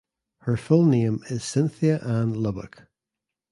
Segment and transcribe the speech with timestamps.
[0.39, 2.87] Her full name is Cynthia Ann Lubbock.